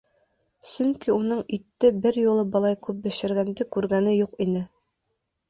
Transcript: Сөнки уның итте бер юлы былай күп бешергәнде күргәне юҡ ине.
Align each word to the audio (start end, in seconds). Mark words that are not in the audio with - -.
Сөнки 0.69 1.11
уның 1.15 1.43
итте 1.57 1.91
бер 2.05 2.17
юлы 2.21 2.47
былай 2.57 2.79
күп 2.89 3.05
бешергәнде 3.05 3.69
күргәне 3.77 4.17
юҡ 4.19 4.43
ине. 4.49 4.67